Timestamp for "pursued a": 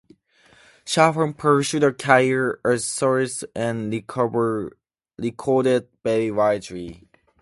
1.37-1.93